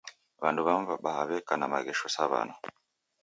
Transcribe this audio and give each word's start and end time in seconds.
W'andu 0.41 0.61
w'amu 0.65 0.85
wabaha 0.91 1.21
weka 1.29 1.53
na 1.57 1.67
maghesho 1.71 2.07
sa 2.13 2.23
w'ana. 2.31 2.55